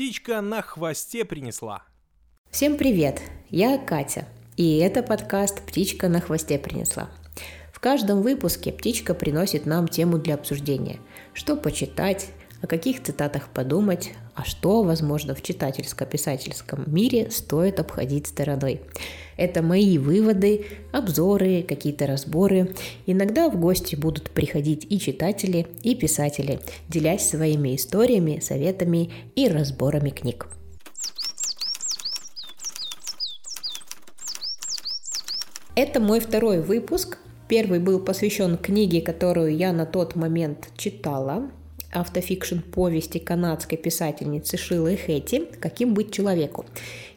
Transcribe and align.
птичка 0.00 0.40
на 0.40 0.62
хвосте 0.62 1.26
принесла. 1.26 1.82
Всем 2.50 2.78
привет, 2.78 3.20
я 3.50 3.76
Катя, 3.76 4.26
и 4.56 4.78
это 4.78 5.02
подкаст 5.02 5.60
«Птичка 5.66 6.08
на 6.08 6.22
хвосте 6.22 6.58
принесла». 6.58 7.10
В 7.70 7.80
каждом 7.80 8.22
выпуске 8.22 8.72
птичка 8.72 9.12
приносит 9.12 9.66
нам 9.66 9.88
тему 9.88 10.16
для 10.16 10.36
обсуждения. 10.36 11.00
Что 11.34 11.54
почитать, 11.54 12.28
о 12.62 12.66
каких 12.66 13.02
цитатах 13.02 13.48
подумать, 13.48 14.12
а 14.34 14.44
что, 14.44 14.82
возможно, 14.82 15.34
в 15.34 15.42
читательско-писательском 15.42 16.84
мире 16.86 17.30
стоит 17.30 17.80
обходить 17.80 18.26
стороной. 18.26 18.82
Это 19.36 19.62
мои 19.62 19.96
выводы, 19.96 20.66
обзоры, 20.92 21.62
какие-то 21.62 22.06
разборы. 22.06 22.74
Иногда 23.06 23.48
в 23.48 23.58
гости 23.58 23.96
будут 23.96 24.30
приходить 24.30 24.86
и 24.90 25.00
читатели, 25.00 25.66
и 25.82 25.94
писатели, 25.94 26.60
делясь 26.88 27.28
своими 27.28 27.76
историями, 27.76 28.40
советами 28.40 29.10
и 29.34 29.48
разборами 29.48 30.10
книг. 30.10 30.48
Это 35.74 36.00
мой 36.00 36.20
второй 36.20 36.60
выпуск. 36.60 37.16
Первый 37.48 37.80
был 37.80 38.00
посвящен 38.00 38.58
книге, 38.58 39.00
которую 39.00 39.56
я 39.56 39.72
на 39.72 39.86
тот 39.86 40.14
момент 40.14 40.68
читала 40.76 41.50
автофикшн 41.92 42.58
повести 42.58 43.18
канадской 43.18 43.78
писательницы 43.78 44.56
Шилы 44.56 44.96
Хэти 44.96 45.46
«Каким 45.60 45.94
быть 45.94 46.12
человеку». 46.12 46.64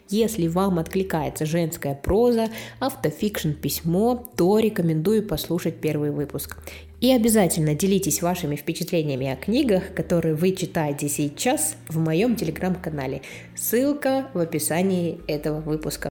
Если 0.09 0.47
вам 0.47 0.79
откликается 0.79 1.45
женская 1.45 1.95
проза, 1.95 2.49
автофикшн 2.79 3.51
письмо, 3.53 4.29
то 4.35 4.59
рекомендую 4.59 5.25
послушать 5.25 5.79
первый 5.79 6.11
выпуск. 6.11 6.57
И 7.01 7.11
обязательно 7.11 7.73
делитесь 7.73 8.21
вашими 8.21 8.55
впечатлениями 8.55 9.27
о 9.27 9.35
книгах, 9.35 9.93
которые 9.95 10.35
вы 10.35 10.51
читаете 10.51 11.09
сейчас 11.09 11.75
в 11.89 11.97
моем 11.97 12.35
телеграм-канале. 12.35 13.23
Ссылка 13.55 14.29
в 14.33 14.39
описании 14.39 15.19
этого 15.27 15.61
выпуска. 15.61 16.09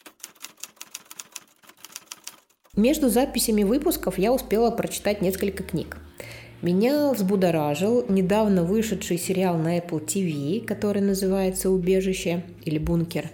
Между 2.76 3.08
записями 3.08 3.62
выпусков 3.62 4.18
я 4.18 4.32
успела 4.32 4.70
прочитать 4.70 5.20
несколько 5.20 5.62
книг. 5.62 5.98
Меня 6.62 7.12
взбудоражил 7.12 8.04
недавно 8.08 8.62
вышедший 8.62 9.18
сериал 9.18 9.58
на 9.58 9.78
Apple 9.78 10.06
TV, 10.06 10.64
который 10.64 11.02
называется 11.02 11.70
«Убежище» 11.70 12.44
или 12.64 12.78
«Бункер». 12.78 13.30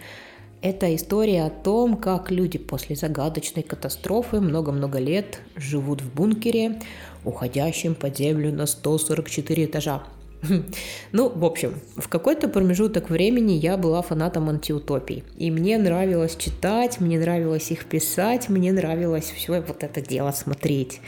Это 0.62 0.94
история 0.96 1.44
о 1.44 1.50
том, 1.50 1.98
как 1.98 2.30
люди 2.30 2.56
после 2.56 2.96
загадочной 2.96 3.62
катастрофы 3.62 4.40
много-много 4.40 4.98
лет 4.98 5.40
живут 5.56 6.00
в 6.00 6.10
бункере, 6.14 6.80
уходящем 7.22 7.94
под 7.94 8.16
землю 8.16 8.50
на 8.50 8.64
144 8.64 9.66
этажа. 9.66 10.04
Ну, 11.12 11.28
в 11.28 11.44
общем, 11.44 11.74
в 11.96 12.08
какой-то 12.08 12.48
промежуток 12.48 13.10
времени 13.10 13.52
я 13.52 13.76
была 13.76 14.02
фанатом 14.02 14.48
антиутопий. 14.48 15.24
И 15.36 15.50
мне 15.50 15.78
нравилось 15.78 16.36
читать, 16.36 17.00
мне 17.00 17.18
нравилось 17.18 17.70
их 17.70 17.86
писать, 17.86 18.48
мне 18.48 18.72
нравилось 18.72 19.32
все 19.34 19.60
вот 19.60 19.82
это 19.82 20.00
дело 20.00 20.32
смотреть. 20.32 21.00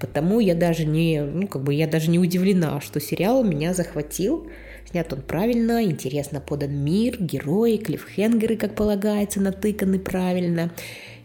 Потому 0.00 0.40
я 0.40 0.54
даже 0.54 0.84
не, 0.84 1.22
ну, 1.22 1.46
как 1.46 1.62
бы 1.62 1.74
я 1.74 1.86
даже 1.86 2.10
не 2.10 2.18
удивлена, 2.18 2.80
что 2.80 3.00
сериал 3.00 3.44
меня 3.44 3.72
захватил. 3.74 4.48
Снят 4.90 5.12
он 5.12 5.22
правильно, 5.22 5.84
интересно 5.84 6.40
подан 6.40 6.74
мир, 6.84 7.16
герои, 7.20 7.76
клиффхенгеры, 7.76 8.56
как 8.56 8.74
полагается, 8.74 9.40
натыканы 9.40 9.98
правильно. 9.98 10.72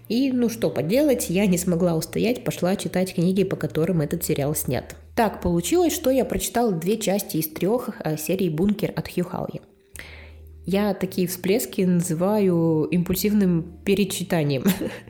И, 0.10 0.32
ну 0.32 0.48
что 0.48 0.70
поделать, 0.70 1.30
я 1.30 1.48
не 1.48 1.58
смогла 1.58 1.96
устоять, 1.96 2.44
пошла 2.44 2.76
читать 2.76 3.16
книги, 3.16 3.44
по 3.44 3.56
которым 3.56 4.02
этот 4.02 4.24
сериал 4.24 4.56
снят. 4.56 4.96
Так 5.18 5.42
получилось, 5.42 5.96
что 5.96 6.12
я 6.12 6.26
прочитала 6.26 6.72
две 6.72 6.96
части 6.96 7.38
из 7.38 7.48
трех 7.48 7.90
э, 8.04 8.18
серий 8.18 8.52
«Бункер» 8.52 8.94
от 8.96 9.12
Хью 9.12 9.26
Хауи. 9.26 9.62
Я 10.64 10.94
такие 10.94 11.28
всплески 11.28 11.82
называю 11.82 12.84
импульсивным 12.92 13.80
перечитанием. 13.84 14.64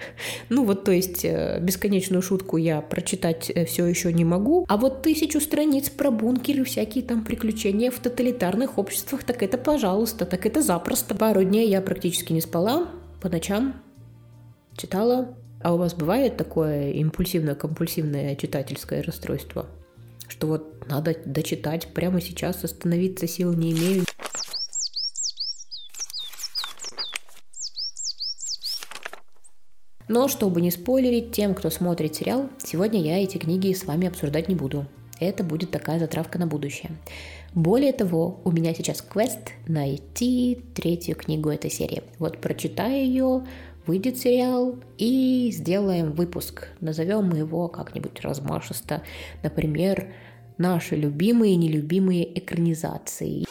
ну 0.50 0.64
вот, 0.64 0.86
то 0.86 0.94
есть 0.94 1.26
э, 1.26 1.60
бесконечную 1.62 2.22
шутку 2.22 2.56
я 2.56 2.80
прочитать 2.80 3.52
э, 3.54 3.66
все 3.66 3.86
еще 3.86 4.14
не 4.14 4.24
могу, 4.24 4.66
а 4.70 4.78
вот 4.78 5.02
тысячу 5.02 5.42
страниц 5.42 5.90
про 5.90 6.10
бункеры, 6.10 6.64
всякие 6.64 7.04
там 7.04 7.26
приключения 7.26 7.92
в 7.92 8.00
тоталитарных 8.00 8.78
обществах, 8.78 9.26
так 9.26 9.44
это 9.44 9.58
пожалуйста, 9.58 10.26
так 10.26 10.46
это 10.46 10.62
запросто. 10.62 11.16
Пару 11.16 11.44
дней 11.44 11.68
я 11.68 11.82
практически 11.82 12.32
не 12.32 12.40
спала, 12.40 12.88
по 13.22 13.28
ночам 13.28 13.76
читала. 14.78 15.38
А 15.62 15.74
у 15.74 15.78
вас 15.78 15.94
бывает 15.96 16.38
такое 16.38 16.94
импульсивно-компульсивное 16.94 18.38
читательское 18.38 19.04
расстройство? 19.04 19.66
Что 20.28 20.48
вот 20.48 20.88
надо 20.88 21.16
дочитать 21.26 21.88
прямо 21.94 22.22
сейчас, 22.22 22.64
остановиться 22.64 23.28
сил 23.28 23.54
не 23.54 23.72
имею. 23.72 24.04
Но 30.08 30.28
чтобы 30.30 30.62
не 30.62 30.72
спойлерить 30.72 31.32
тем, 31.32 31.54
кто 31.54 31.70
смотрит 31.70 32.16
сериал, 32.16 32.50
сегодня 32.64 33.02
я 33.02 33.22
эти 33.22 33.38
книги 33.38 33.74
с 33.74 33.86
вами 33.86 34.08
обсуждать 34.08 34.48
не 34.48 34.56
буду. 34.56 34.86
Это 35.20 35.44
будет 35.44 35.72
такая 35.72 36.00
затравка 36.00 36.40
на 36.40 36.48
будущее. 36.48 36.92
Более 37.54 37.92
того, 37.92 38.40
у 38.46 38.52
меня 38.52 38.74
сейчас 38.74 39.02
квест 39.02 39.52
найти 39.68 40.64
третью 40.76 41.16
книгу 41.16 41.50
этой 41.50 41.72
серии. 41.72 42.04
Вот 42.20 42.40
прочитаю 42.40 43.04
ее, 43.04 43.46
выйдет 43.88 44.18
сериал 44.18 44.76
и 44.98 45.50
сделаем 45.54 46.12
выпуск. 46.12 46.68
Назовем 46.82 47.30
мы 47.30 47.38
его 47.38 47.68
как-нибудь 47.70 48.22
размашисто. 48.22 49.02
Например, 49.44 50.14
наши 50.58 50.96
любимые 50.96 51.54
и 51.54 51.58
нелюбимые 51.58 52.38
экранизации. 52.38 53.46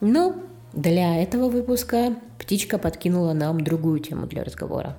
Но 0.00 0.34
для 0.72 1.22
этого 1.22 1.48
выпуска 1.48 2.14
птичка 2.38 2.78
подкинула 2.78 3.32
нам 3.32 3.60
другую 3.60 4.00
тему 4.00 4.26
для 4.26 4.44
разговора. 4.44 4.96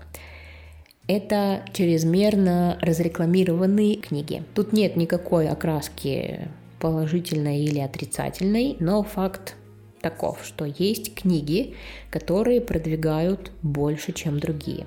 Это 1.08 1.66
чрезмерно 1.74 2.78
разрекламированные 2.82 3.96
книги. 3.96 4.44
Тут 4.54 4.74
нет 4.74 4.96
никакой 4.96 5.48
окраски 5.48 6.50
положительной 6.80 7.60
или 7.62 7.80
отрицательной, 7.80 8.78
но 8.80 9.04
факт 9.04 9.56
таков, 10.02 10.40
что 10.44 10.66
есть 10.66 11.14
книги, 11.16 11.76
которые 12.10 12.62
продвигают 12.62 13.52
больше, 13.62 14.14
чем 14.14 14.40
другие. 14.40 14.86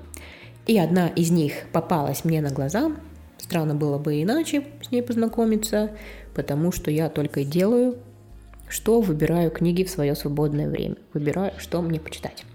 И 0.65 0.77
одна 0.77 1.07
из 1.07 1.29
них 1.29 1.65
попалась 1.71 2.23
мне 2.23 2.41
на 2.41 2.49
глаза. 2.49 2.91
Странно 3.37 3.75
было 3.75 3.97
бы 3.97 4.21
иначе 4.21 4.65
с 4.81 4.91
ней 4.91 5.03
познакомиться, 5.03 5.91
потому 6.33 6.71
что 6.71 6.89
я 6.89 7.09
только 7.09 7.41
и 7.41 7.45
делаю, 7.45 7.97
что 8.69 9.01
выбираю 9.01 9.51
книги 9.51 9.83
в 9.83 9.89
свое 9.89 10.15
свободное 10.15 10.69
время. 10.69 10.95
Выбираю, 11.13 11.51
что 11.57 11.81
мне 11.81 11.99
почитать. 11.99 12.45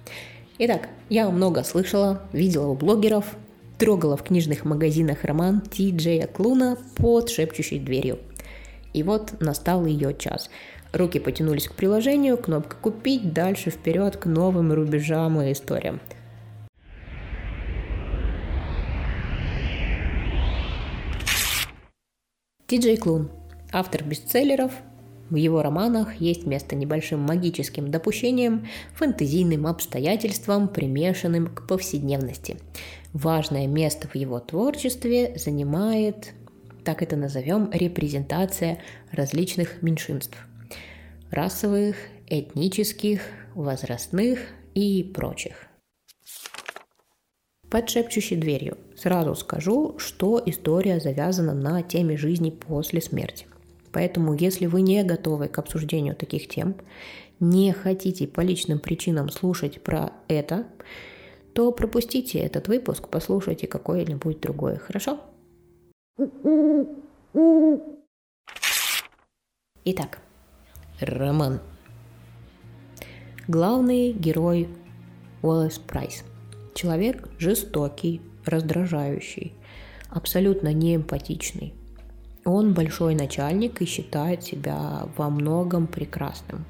Итак, 0.58 0.88
я 1.08 1.28
много 1.30 1.62
слышала, 1.62 2.22
видела 2.32 2.66
у 2.66 2.74
блогеров, 2.74 3.36
трогала 3.78 4.16
в 4.16 4.24
книжных 4.24 4.64
магазинах 4.64 5.22
роман 5.22 5.60
Ти 5.60 5.92
Джея 5.92 6.26
Клуна 6.26 6.76
под 6.96 7.28
шепчущей 7.28 7.78
дверью. 7.78 8.18
И 8.98 9.02
вот 9.04 9.40
настал 9.40 9.86
ее 9.86 10.12
час. 10.12 10.50
Руки 10.92 11.20
потянулись 11.20 11.68
к 11.68 11.74
приложению, 11.74 12.36
кнопка 12.36 12.74
«Купить», 12.74 13.32
дальше 13.32 13.70
вперед 13.70 14.16
к 14.16 14.26
новым 14.26 14.72
рубежам 14.72 15.40
и 15.40 15.52
историям. 15.52 16.00
Ти 22.66 22.78
Джей 22.78 22.96
Клун, 22.96 23.30
автор 23.72 24.02
бестселлеров, 24.02 24.72
в 25.30 25.36
его 25.36 25.62
романах 25.62 26.20
есть 26.20 26.44
место 26.44 26.74
небольшим 26.74 27.20
магическим 27.20 27.92
допущениям, 27.92 28.66
фэнтезийным 28.94 29.68
обстоятельствам, 29.68 30.66
примешанным 30.66 31.46
к 31.46 31.68
повседневности. 31.68 32.56
Важное 33.12 33.68
место 33.68 34.08
в 34.08 34.16
его 34.16 34.40
творчестве 34.40 35.34
занимает, 35.36 36.32
так 36.88 37.02
это 37.02 37.16
назовем, 37.16 37.70
репрезентация 37.70 38.80
различных 39.12 39.82
меньшинств. 39.82 40.38
Расовых, 41.30 41.96
этнических, 42.26 43.20
возрастных 43.54 44.38
и 44.72 45.02
прочих. 45.04 45.66
Под 47.70 47.90
шепчущей 47.90 48.38
дверью 48.38 48.78
сразу 48.96 49.34
скажу, 49.34 49.98
что 49.98 50.42
история 50.46 50.98
завязана 50.98 51.52
на 51.52 51.82
теме 51.82 52.16
жизни 52.16 52.48
после 52.48 53.02
смерти– 53.02 53.46
Поэтому, 53.92 54.34
если 54.34 54.66
вы 54.66 54.82
не 54.82 55.02
готовы 55.02 55.48
к 55.48 55.58
обсуждению 55.58 56.14
таких 56.14 56.48
тем, 56.48 56.76
не 57.40 57.72
хотите 57.72 58.26
по 58.26 58.42
личным 58.42 58.78
причинам 58.78 59.30
слушать 59.30 59.82
про 59.82 60.12
это, 60.28 60.66
то 61.54 61.72
пропустите 61.72 62.38
этот 62.38 62.68
выпуск, 62.68 63.08
послушайте 63.08 63.66
какой-нибудь 63.66 64.40
другой, 64.40 64.76
хорошо? 64.76 65.20
Итак, 69.84 70.18
роман. 71.00 71.60
Главный 73.46 74.10
герой 74.12 74.68
Уоллес 75.42 75.78
Прайс. 75.78 76.24
Человек 76.74 77.28
жестокий, 77.38 78.20
раздражающий, 78.44 79.54
абсолютно 80.10 80.72
неэмпатичный, 80.72 81.74
Он 82.44 82.74
большой 82.74 83.14
начальник 83.14 83.80
и 83.80 83.84
считает 83.84 84.42
себя 84.42 85.08
во 85.16 85.30
многом 85.30 85.86
прекрасным. 85.86 86.64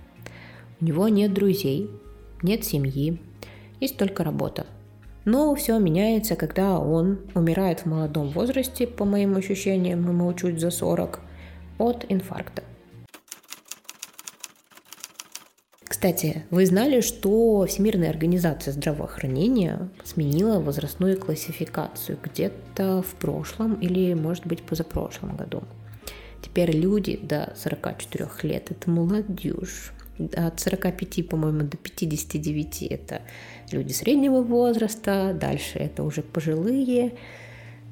У 0.78 0.84
него 0.84 1.08
нет 1.08 1.32
друзей, 1.32 1.90
нет 2.42 2.66
семьи, 2.66 3.18
есть 3.80 3.96
только 3.96 4.24
работа. 4.24 4.66
Но 5.30 5.54
все 5.54 5.78
меняется, 5.78 6.36
когда 6.36 6.78
он 6.78 7.19
умирает 7.34 7.80
в 7.80 7.84
молодом 7.84 8.30
возрасте, 8.30 8.86
по 8.86 9.04
моим 9.04 9.36
ощущениям, 9.36 10.08
ему 10.08 10.32
чуть 10.32 10.58
за 10.58 10.70
40, 10.70 11.20
от 11.76 12.06
инфаркта. 12.08 12.62
Кстати, 15.84 16.46
вы 16.48 16.64
знали, 16.64 17.02
что 17.02 17.66
Всемирная 17.66 18.08
организация 18.08 18.72
здравоохранения 18.72 19.90
сменила 20.02 20.60
возрастную 20.60 21.20
классификацию 21.20 22.16
где-то 22.22 23.02
в 23.02 23.14
прошлом 23.16 23.74
или, 23.74 24.14
может 24.14 24.46
быть, 24.46 24.62
позапрошлом 24.62 25.36
году. 25.36 25.62
Теперь 26.40 26.74
люди 26.74 27.19
до 27.22 27.52
44 27.54 28.31
лет– 28.44 28.70
это 28.70 28.88
молодежь. 28.88 29.92
От 30.35 30.61
45, 30.61 31.29
по-моему, 31.29 31.61
до 31.61 31.76
59– 31.76 32.82
это 32.91 33.23
люди 33.70 33.93
среднего 33.93 34.43
возраста, 34.43 35.37
дальше 35.38 35.79
это 35.79 36.03
уже 36.03 36.23
пожилые, 36.23 37.15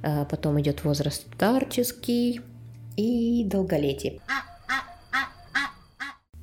а 0.02 0.25
потом 0.25 0.61
идет 0.61 0.84
возраст 0.84 1.26
старческий 1.34 2.40
и 2.96 3.44
долголетие. 3.44 4.20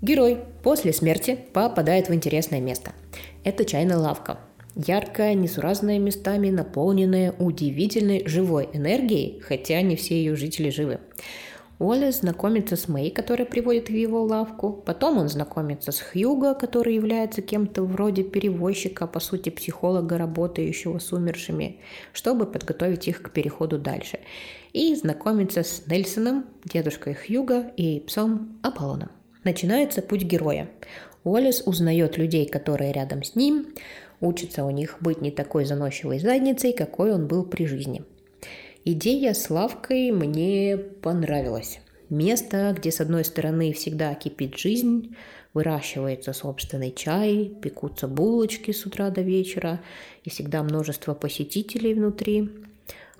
Герой 0.02 0.40
после 0.64 0.92
смерти 0.92 1.40
попадает 1.54 2.10
в 2.10 2.14
интересное 2.14 2.60
место. 2.60 2.92
Это 3.44 3.64
чайная 3.64 3.98
лавка. 3.98 4.40
Яркая, 4.76 5.34
несуразная 5.34 6.00
местами, 6.00 6.50
наполненная 6.50 7.32
удивительной 7.32 8.28
живой 8.28 8.70
энергией, 8.74 9.40
хотя 9.42 9.82
не 9.82 9.96
все 9.96 10.16
ее 10.16 10.36
жители 10.36 10.72
живы. 10.72 11.00
Оля 11.80 12.12
знакомится 12.12 12.75
с 12.75 12.88
Мэй, 12.88 13.10
которая 13.10 13.46
приводит 13.46 13.90
в 13.90 13.94
его 13.94 14.24
лавку. 14.24 14.72
Потом 14.72 15.18
он 15.18 15.28
знакомится 15.28 15.92
с 15.92 16.00
Хьюго, 16.00 16.54
который 16.54 16.96
является 16.96 17.42
кем-то 17.42 17.84
вроде 17.84 18.24
перевозчика, 18.24 19.08
по 19.08 19.20
сути 19.20 19.50
психолога, 19.50 20.18
работающего 20.18 21.00
с 21.00 21.12
умершими, 21.12 21.80
чтобы 22.14 22.46
подготовить 22.46 23.08
их 23.08 23.22
к 23.22 23.31
переходу 23.31 23.80
дальше. 23.80 24.20
И 24.72 24.96
знакомится 24.96 25.64
с 25.64 25.84
Нельсоном, 25.88 26.46
дедушкой 26.64 27.16
Хьюго 27.16 27.72
и 27.75 28.00
псом 28.02 28.60
Аполлоном. 28.62 29.10
Начинается 29.44 30.02
путь 30.02 30.24
героя. 30.24 30.70
Уоллес 31.24 31.64
узнает 31.66 32.18
людей, 32.18 32.48
которые 32.48 32.94
рядом 32.94 33.24
с 33.24 33.36
ним, 33.36 33.68
учится 34.22 34.64
у 34.64 34.70
них 34.70 34.98
быть 35.02 35.22
не 35.22 35.31
такой 35.31 35.66
заносчивой 35.66 36.20
задницей, 36.20 36.74
какой 36.74 37.14
он 37.14 37.28
был 37.28 37.44
при 37.44 37.66
жизни. 37.66 38.04
Идея 38.86 39.34
с 39.34 39.50
лавкой 39.50 40.12
мне 40.12 40.78
понравилась. 40.78 41.80
Место, 42.10 42.76
где 42.78 42.92
с 42.92 43.00
одной 43.00 43.24
стороны 43.24 43.72
всегда 43.72 44.14
кипит 44.14 44.58
жизнь, 44.58 45.16
выращивается 45.54 46.34
собственный 46.34 46.92
чай, 46.92 47.50
пекутся 47.62 48.10
булочки 48.10 48.72
с 48.72 48.86
утра 48.86 49.10
до 49.10 49.22
вечера, 49.22 49.80
и 50.26 50.30
всегда 50.30 50.64
множество 50.64 51.14
посетителей 51.14 51.94
внутри. 51.94 52.50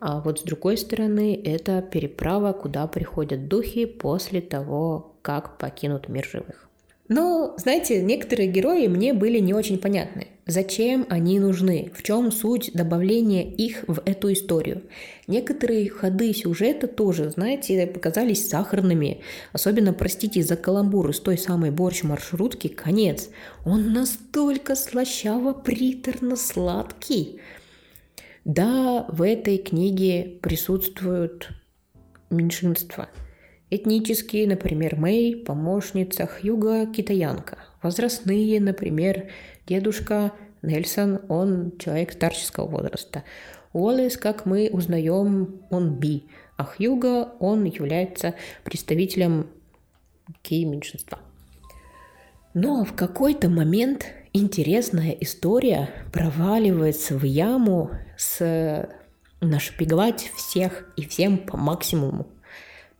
А 0.01 0.19
вот 0.19 0.39
с 0.39 0.44
другой 0.44 0.77
стороны, 0.77 1.42
это 1.42 1.81
переправа, 1.81 2.51
куда 2.51 2.86
приходят 2.88 3.48
духи 3.48 3.86
после 3.86 4.42
того, 4.42 5.15
как 5.21 5.57
покинут 5.57 6.10
мир 6.10 6.25
живых. 6.25 6.69
Но, 7.13 7.54
знаете, 7.57 8.01
некоторые 8.01 8.50
герои 8.50 8.88
мне 8.88 9.13
были 9.13 9.38
не 9.38 9.54
очень 9.54 9.77
понятны. 9.77 10.30
Зачем 10.48 11.06
они 11.10 11.39
нужны? 11.39 11.92
В 11.95 12.01
чем 12.01 12.31
суть 12.31 12.71
добавления 12.74 13.44
их 13.44 13.83
в 13.86 14.01
эту 14.04 14.33
историю? 14.33 14.81
Некоторые 15.27 15.92
ходы 15.92 16.33
сюжета 16.33 16.88
тоже, 16.88 17.30
знаете, 17.30 17.86
показались 17.86 18.50
сахарными. 18.50 19.21
Особенно, 19.51 19.94
простите 19.94 20.42
за 20.42 20.56
каламбур 20.56 21.12
из 21.12 21.19
той 21.19 21.38
самой 21.38 21.69
борщ-маршрутки, 21.69 22.68
конец. 22.68 23.30
Он 23.63 23.94
настолько 23.94 24.74
слащаво-приторно-сладкий. 24.74 27.42
Да, 28.44 29.06
в 29.07 29.21
этой 29.21 29.60
книге 29.60 30.39
присутствуют 30.42 31.50
меньшинства– 32.31 33.07
Этнические, 33.75 34.47
например, 34.47 34.97
Мэй, 34.97 35.35
помощница 35.35 36.27
Хьюга, 36.27 36.85
китаянка. 36.85 37.57
Возрастные, 37.81 38.61
например, 38.61 39.31
дедушка 39.65 40.31
Нельсон, 40.61 41.21
он 41.27 41.73
человек 41.79 42.11
старческого 42.11 42.67
возраста. 42.67 43.23
Уоллес, 43.73 44.15
как 44.17 44.45
мы 44.45 44.69
узнаем, 44.71 45.63
он 45.71 45.95
би, 45.95 46.27
а 46.55 46.65
Хьюга, 46.65 47.33
он 47.39 47.63
является 47.63 48.35
представителем 48.63 49.47
кей-меньшинства. 50.43 51.17
Но 52.53 52.85
в 52.85 52.93
какой-то 52.93 53.49
момент 53.49 54.05
интересная 54.33 55.17
история 55.19 55.89
проваливается 56.11 57.17
в 57.17 57.23
яму 57.23 57.89
с 58.17 58.87
нашпиговать 59.41 60.31
всех 60.35 60.93
и 60.95 61.07
всем 61.07 61.39
по 61.39 61.57
максимуму. 61.57 62.27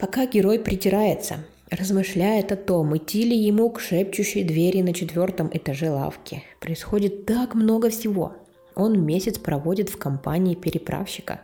Пока 0.04 0.26
герой 0.26 0.60
притирается, 0.60 1.46
размышляет 1.72 2.52
о 2.52 2.58
том, 2.58 2.98
идти 2.98 3.24
ли 3.24 3.38
ему 3.38 3.70
к 3.70 3.80
шепчущей 3.80 4.44
двери 4.44 4.82
на 4.82 4.94
четвертом 4.94 5.50
этаже 5.54 5.90
лавки. 5.92 6.44
Происходит 6.60 7.26
так 7.26 7.56
много 7.56 7.90
всего. 7.90 8.36
Он 8.76 9.02
месяц 9.02 9.38
проводит 9.38 9.88
в 9.88 9.98
компании 9.98 10.56
переправщика, 10.56 11.40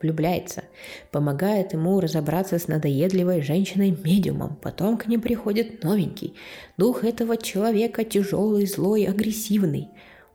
влюбляется, 0.00 0.64
помогает 1.10 1.74
ему 1.74 2.00
разобраться 2.00 2.58
с 2.58 2.66
надоедливой 2.66 3.42
женщиной-медиумом. 3.42 4.56
Потом 4.62 4.96
к 4.96 5.06
ним 5.06 5.20
приходит 5.20 5.84
новенький. 5.84 6.32
Дух 6.78 7.04
этого 7.04 7.36
человека 7.36 8.04
тяжелый, 8.04 8.64
злой, 8.64 9.04
агрессивный. 9.04 9.88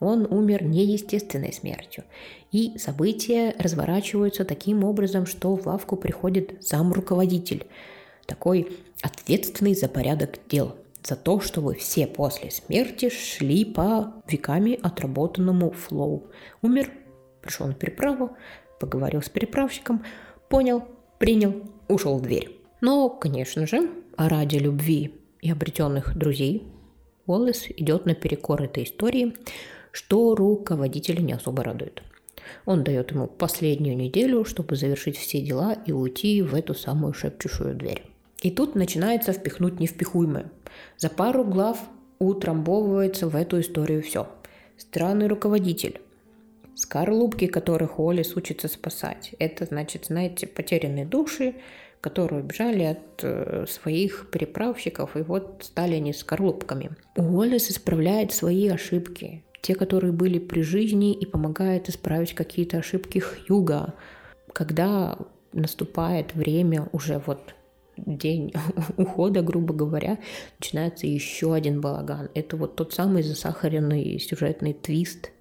Он 0.03 0.27
умер 0.29 0.63
неестественной 0.63 1.53
смертью. 1.53 2.03
И 2.51 2.77
события 2.77 3.55
разворачиваются 3.57 4.43
таким 4.43 4.83
образом, 4.83 5.25
что 5.25 5.55
в 5.55 5.65
лавку 5.65 5.95
приходит 5.95 6.61
сам 6.61 6.91
руководитель, 6.91 7.65
такой 8.25 8.67
ответственный 9.01 9.75
за 9.75 9.87
порядок 9.87 10.39
дел, 10.49 10.75
за 11.03 11.15
то, 11.15 11.39
чтобы 11.39 11.75
все 11.75 12.05
после 12.05 12.51
смерти 12.51 13.09
шли 13.09 13.63
по 13.63 14.13
веками 14.27 14.77
отработанному 14.81 15.71
флоу. 15.71 16.27
Умер, 16.61 16.91
пришел 17.41 17.67
на 17.67 17.73
переправу, 17.73 18.35
поговорил 18.79 19.21
с 19.21 19.29
переправщиком, 19.29 20.03
понял, 20.49 20.83
принял, 21.17 21.63
ушел 21.87 22.17
в 22.17 22.21
дверь. 22.21 22.57
Но, 22.81 23.09
конечно 23.09 23.65
же, 23.65 23.89
ради 24.17 24.57
любви 24.57 25.15
и 25.41 25.49
обретенных 25.49 26.17
друзей 26.17 26.67
Уоллес 27.25 27.67
идет 27.69 28.05
наперекор 28.05 28.61
этой 28.61 28.83
истории, 28.83 29.35
что 29.93 30.35
руководителя 30.35 31.21
не 31.21 31.33
особо 31.33 31.63
радует. 31.63 32.01
Он 32.65 32.83
дает 32.83 33.11
ему 33.11 33.27
последнюю 33.27 33.95
неделю, 33.95 34.43
чтобы 34.43 34.75
завершить 34.75 35.17
все 35.17 35.39
дела 35.39 35.73
и 35.85 35.91
уйти 35.91 36.41
в 36.41 36.55
эту 36.55 36.73
самую 36.73 37.13
шепчущую 37.13 37.75
дверь. 37.75 38.03
И 38.41 38.51
тут 38.51 38.75
начинается 38.75 39.31
впихнуть 39.31 39.79
невпихуемое. 39.79 40.51
За 40.97 41.09
пару 41.09 41.45
глав 41.45 41.79
утрамбовывается 42.19 43.27
в 43.27 43.35
эту 43.35 43.61
историю 43.61 44.01
все. 44.01 44.27
Странный 44.77 45.27
руководитель, 45.27 46.01
скорлупки, 46.75 47.45
которых 47.45 47.99
Уоллес 47.99 48.35
учится 48.35 48.67
спасать. 48.67 49.35
Это 49.37 49.65
значит, 49.65 50.05
знаете, 50.05 50.47
потерянные 50.47 51.05
души, 51.05 51.55
которые 52.01 52.41
убежали 52.41 52.83
от 52.83 53.23
э, 53.23 53.65
своих 53.69 54.27
переправщиков, 54.31 55.15
и 55.15 55.21
вот 55.21 55.61
стали 55.63 55.95
они 55.95 56.13
скорлупками. 56.13 56.91
Уоллес 57.15 57.69
исправляет 57.69 58.33
свои 58.33 58.67
ошибки, 58.67 59.43
те, 59.63 59.75
которые 59.75 60.11
были 60.11 60.39
при 60.39 60.61
жизни 60.61 61.13
и 61.13 61.25
помогают 61.25 61.87
исправить 61.87 62.35
какие-то 62.35 62.79
ошибки 62.79 63.19
Хьюга, 63.19 63.93
когда 64.51 65.17
наступает 65.53 66.35
время 66.35 66.89
уже 66.91 67.23
вот 67.25 67.55
день 67.95 68.53
ухода, 68.97 69.41
грубо 69.41 69.73
говоря, 69.73 70.19
начинается 70.59 71.07
еще 71.07 71.53
один 71.53 71.79
балаган. 71.79 72.29
Это 72.35 72.57
вот 72.57 72.75
тот 72.75 72.93
самый 72.93 73.23
засахаренный 73.23 74.19
сюжетный 74.19 74.73
твист. 74.73 75.31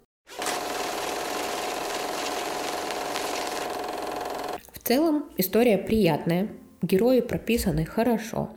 В 4.71 4.79
целом 4.85 5.25
история 5.37 5.77
приятная, 5.77 6.47
Герои 6.83 7.21
прописаны 7.21 7.85
хорошо. 7.85 8.49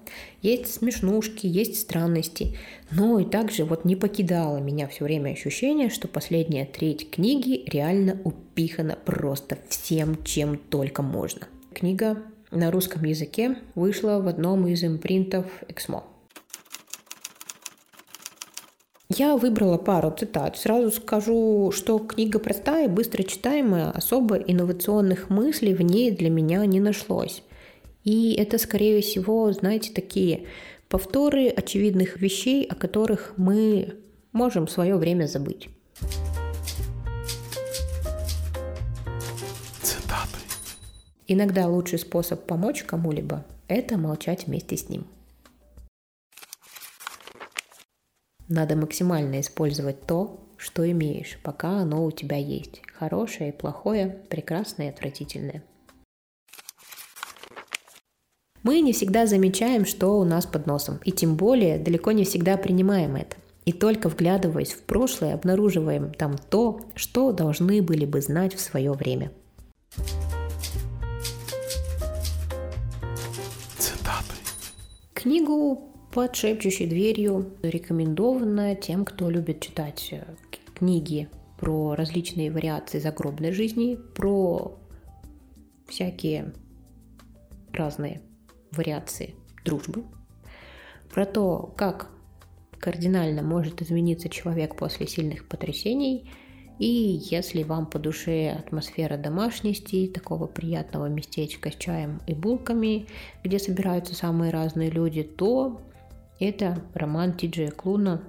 Есть 0.42 0.74
смешнушки, 0.74 1.46
есть 1.46 1.80
странности. 1.80 2.56
Но 2.90 3.20
и 3.20 3.24
также 3.24 3.64
вот 3.64 3.84
не 3.84 3.94
покидало 3.94 4.58
меня 4.58 4.88
все 4.88 5.04
время 5.04 5.30
ощущение, 5.30 5.90
что 5.90 6.08
последняя 6.08 6.66
треть 6.66 7.08
книги 7.08 7.62
реально 7.70 8.20
упихана 8.24 8.98
просто 9.04 9.56
всем, 9.68 10.24
чем 10.24 10.56
только 10.56 11.02
можно. 11.02 11.46
Книга 11.72 12.20
на 12.50 12.72
русском 12.72 13.04
языке 13.04 13.58
вышла 13.76 14.18
в 14.18 14.26
одном 14.26 14.66
из 14.66 14.82
импринтов 14.82 15.46
Эксмо. 15.68 16.02
Я 19.08 19.36
выбрала 19.36 19.78
пару 19.78 20.10
цитат. 20.10 20.58
Сразу 20.58 20.90
скажу, 20.90 21.70
что 21.72 22.00
книга 22.00 22.40
простая, 22.40 22.88
быстро 22.88 23.22
читаемая, 23.22 23.92
особо 23.92 24.34
инновационных 24.34 25.30
мыслей 25.30 25.74
в 25.74 25.82
ней 25.82 26.10
для 26.10 26.28
меня 26.28 26.66
не 26.66 26.80
нашлось. 26.80 27.44
И 28.06 28.34
это, 28.34 28.56
скорее 28.58 29.02
всего, 29.02 29.50
знаете, 29.52 29.92
такие 29.92 30.46
повторы 30.88 31.48
очевидных 31.48 32.20
вещей, 32.20 32.64
о 32.64 32.76
которых 32.76 33.34
мы 33.36 33.96
можем 34.30 34.66
в 34.66 34.70
свое 34.70 34.94
время 34.94 35.26
забыть. 35.26 35.68
Цитаты. 39.82 40.38
Иногда 41.26 41.66
лучший 41.66 41.98
способ 41.98 42.46
помочь 42.46 42.84
кому-либо– 42.84 43.44
это 43.68 43.98
молчать 43.98 44.46
вместе 44.46 44.76
с 44.76 44.88
ним. 44.88 45.04
Надо 48.46 48.76
максимально 48.76 49.40
использовать 49.40 50.06
то, 50.06 50.46
что 50.56 50.88
имеешь, 50.88 51.40
пока 51.42 51.80
оно 51.80 52.04
у 52.04 52.12
тебя 52.12 52.36
есть. 52.36 52.82
Хорошее 52.94 53.48
и 53.48 53.52
плохое, 53.52 54.22
прекрасное 54.30 54.86
и 54.86 54.90
отвратительное. 54.90 55.64
Мы 58.66 58.80
не 58.80 58.92
всегда 58.92 59.26
замечаем, 59.26 59.84
что 59.86 60.18
у 60.18 60.24
нас 60.24 60.44
под 60.44 60.66
носом, 60.66 60.98
и 61.04 61.12
тем 61.12 61.36
более 61.36 61.78
далеко 61.78 62.10
не 62.10 62.24
всегда 62.24 62.56
принимаем 62.56 63.14
это. 63.14 63.36
И 63.64 63.72
только 63.72 64.08
вглядываясь 64.08 64.72
в 64.72 64.82
прошлое, 64.82 65.34
обнаруживаем 65.34 66.12
там 66.12 66.36
то, 66.36 66.80
что 66.96 67.30
должны 67.30 67.80
были 67.80 68.04
бы 68.06 68.20
знать 68.20 68.54
в 68.56 68.60
свое 68.60 68.90
время. 68.90 69.30
Цитаты. 73.78 74.34
Книгу 75.14 75.84
под 76.12 76.34
шепчущей 76.34 76.88
дверью 76.88 77.52
рекомендовано 77.62 78.74
тем, 78.74 79.04
кто 79.04 79.30
любит 79.30 79.60
читать 79.60 80.08
э, 80.10 80.24
книги 80.74 81.28
про 81.56 81.94
различные 81.94 82.50
вариации 82.50 82.98
загробной 82.98 83.52
жизни, 83.52 83.96
про 84.16 84.76
всякие 85.86 86.52
разные 87.72 88.22
вариации 88.76 89.34
дружбы, 89.64 90.04
про 91.12 91.26
то, 91.26 91.74
как 91.76 92.10
кардинально 92.78 93.42
может 93.42 93.82
измениться 93.82 94.28
человек 94.28 94.76
после 94.76 95.06
сильных 95.06 95.48
потрясений, 95.48 96.30
и 96.78 97.20
если 97.30 97.62
вам 97.62 97.86
по 97.86 97.98
душе 97.98 98.50
атмосфера 98.50 99.16
домашности, 99.16 100.08
такого 100.08 100.46
приятного 100.46 101.06
местечка 101.06 101.70
с 101.70 101.74
чаем 101.76 102.20
и 102.26 102.34
булками, 102.34 103.06
где 103.42 103.58
собираются 103.58 104.14
самые 104.14 104.52
разные 104.52 104.90
люди, 104.90 105.22
то 105.22 105.80
это 106.38 106.82
роман 106.92 107.34
Тиджея 107.34 107.70
Клуна. 107.70 108.22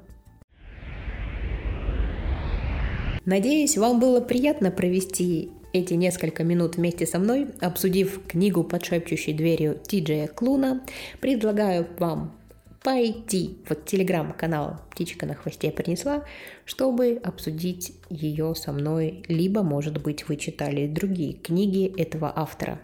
Надеюсь, 3.25 3.77
вам 3.77 3.99
было 3.99 4.21
приятно 4.21 4.71
провести 4.71 5.51
эти 5.73 5.93
несколько 5.93 6.43
минут 6.43 6.77
вместе 6.77 7.05
со 7.05 7.19
мной, 7.19 7.47
обсудив 7.61 8.21
книгу 8.27 8.63
под 8.63 8.85
шепчущей 8.85 9.33
дверью 9.33 9.79
Тиджея 9.85 10.27
Клуна. 10.27 10.83
Предлагаю 11.19 11.87
вам 11.99 12.37
пойти 12.83 13.57
в 13.67 13.75
телеграм-канал 13.75 14.79
«Птичка 14.91 15.25
на 15.25 15.33
хвосте 15.33 15.71
принесла», 15.71 16.23
чтобы 16.63 17.19
обсудить 17.21 17.93
ее 18.09 18.55
со 18.55 18.71
мной, 18.71 19.23
либо, 19.27 19.61
может 19.61 20.01
быть, 20.01 20.27
вы 20.29 20.37
читали 20.37 20.87
другие 20.87 21.33
книги 21.33 21.93
этого 21.97 22.31
автора, 22.33 22.79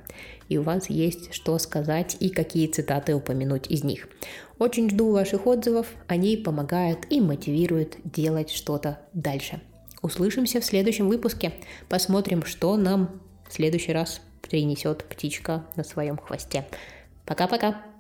и 0.49 0.57
у 0.57 0.63
вас 0.63 0.89
есть 0.89 1.33
что 1.33 1.57
сказать 1.57 2.17
и 2.19 2.29
какие 2.29 2.67
цитаты 2.67 3.15
упомянуть 3.15 3.71
из 3.71 3.85
них. 3.85 4.09
Очень 4.59 4.89
жду 4.89 5.11
ваших 5.11 5.47
отзывов, 5.47 5.87
они 6.07 6.35
помогают 6.35 7.07
и 7.09 7.21
мотивируют 7.21 7.95
делать 8.03 8.49
что-то 8.49 8.99
дальше. 9.13 9.61
Услышимся 10.03 10.59
в 10.59 10.65
следующем 10.65 11.07
выпуске, 11.07 11.53
посмотрим, 11.87 12.43
что 12.43 12.75
нам 12.75 13.21
в 13.47 13.53
следующий 13.53 13.93
раз 13.93 14.21
принесет 14.41 15.05
птичка 15.05 15.65
на 15.77 15.85
своем 15.85 16.17
хвосте. 16.17 16.67
Пока-пока! 17.25 17.92